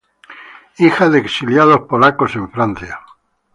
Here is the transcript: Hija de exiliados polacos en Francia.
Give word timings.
Hija 0.79 1.09
de 1.09 1.19
exiliados 1.19 1.81
polacos 1.81 2.35
en 2.35 2.49
Francia. 2.49 3.01